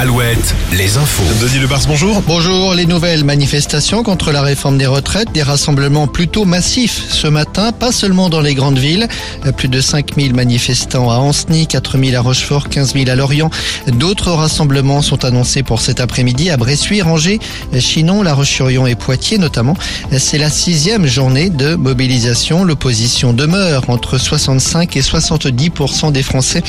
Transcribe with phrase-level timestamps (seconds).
[0.00, 1.24] al Alouette, les infos.
[1.40, 2.22] Denis Lebars, bonjour.
[2.26, 7.72] Bonjour, les nouvelles manifestations contre la réforme des retraites, des rassemblements plutôt massifs ce matin,
[7.72, 9.08] pas seulement dans les grandes villes.
[9.56, 13.50] Plus de 5000 manifestants à Ancenis, 4000 à Rochefort, 15 000 à Lorient.
[13.88, 17.40] D'autres rassemblements sont annoncés pour cet après-midi à Bressuire, Angers,
[17.78, 19.76] Chinon, La Roche-sur-Yon et Poitiers notamment.
[20.16, 22.64] C'est la sixième journée de mobilisation.
[22.64, 26.62] L'opposition demeure entre 65 et 70% des Français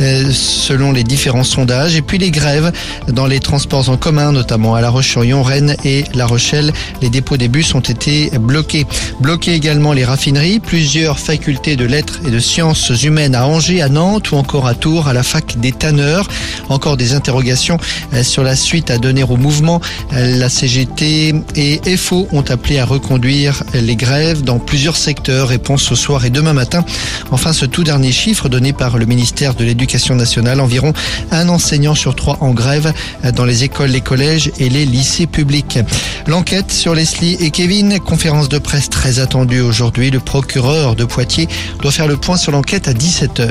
[0.00, 1.96] euh, selon les différents sondages.
[1.96, 2.72] Et puis les grèves
[3.08, 6.72] dans les transports en commun, notamment à La Roche-sur-Yon, Rennes et La Rochelle.
[7.00, 8.86] Les dépôts des bus ont été bloqués.
[9.20, 13.88] Bloqués également les raffineries, plusieurs facultés de lettres et de sciences humaines à Angers, à
[13.88, 16.28] Nantes ou encore à Tours, à la fac des Tanneurs.
[16.68, 17.78] Encore des interrogations
[18.14, 19.80] euh, sur la suite à donner au mouvement.
[20.12, 25.48] Euh, la CGT et FO ont appelé à reconduire les grèves dans plusieurs secteurs.
[25.48, 26.84] Réponse ce soir et demain matin.
[27.30, 30.92] Enfin, ce tout dernier chiffre donné par le ministère de l'Éducation nationale, environ
[31.30, 32.91] un enseignant sur trois en grève
[33.34, 35.78] dans les écoles, les collèges et les lycées publics.
[36.26, 40.10] L'enquête sur Leslie et Kevin, conférence de presse très attendue aujourd'hui.
[40.10, 41.48] Le procureur de Poitiers
[41.80, 43.50] doit faire le point sur l'enquête à 17h.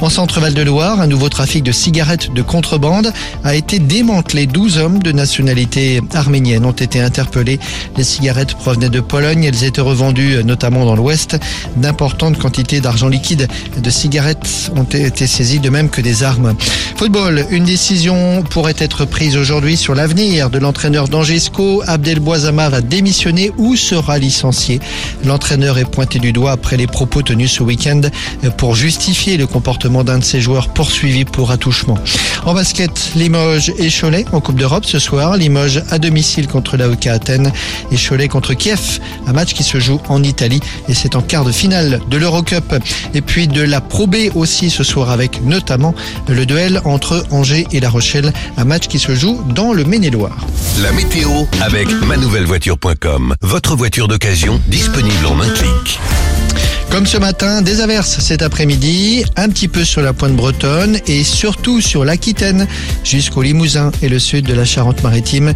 [0.00, 3.12] En centre-val de Loire, un nouveau trafic de cigarettes de contrebande
[3.44, 4.46] a été démantelé.
[4.46, 7.58] 12 hommes de nationalité arménienne ont été interpellés.
[7.96, 9.44] Les cigarettes provenaient de Pologne.
[9.44, 11.38] Elles étaient revendues notamment dans l'Ouest.
[11.76, 16.54] D'importantes quantités d'argent liquide de cigarettes ont été saisies, de même que des armes.
[16.96, 21.82] Football, une décision pourrait être prise aujourd'hui sur l'avenir de l'entraîneur d'Angesco.
[21.86, 24.80] Abdel Boisama va démissionner ou sera licencié.
[25.24, 28.00] L'entraîneur est pointé du doigt après les propos tenus ce week-end
[28.56, 31.96] pour justifier le comportement d'un de ses joueurs poursuivis pour attouchement.
[32.44, 35.36] En basket, Limoges et Cholet en Coupe d'Europe ce soir.
[35.36, 37.52] Limoges à domicile contre l'AOK Athènes
[37.92, 38.98] et Cholet contre Kiev.
[39.28, 42.74] Un match qui se joue en Italie et c'est en quart de finale de l'Eurocup.
[43.14, 45.94] Et puis de la Pro B aussi ce soir avec notamment
[46.28, 48.32] le duel entre Angers et La Rochelle.
[48.56, 50.46] Un match qui se joue dans le Maine-et-Loire.
[50.80, 51.28] La météo
[51.60, 53.34] avec manouvellevoiture.com.
[53.42, 56.00] Votre voiture d'occasion disponible en un clic.
[56.92, 61.24] Comme ce matin, des averses cet après-midi, un petit peu sur la pointe bretonne et
[61.24, 62.66] surtout sur l'Aquitaine
[63.02, 65.54] jusqu'au Limousin et le sud de la Charente-Maritime.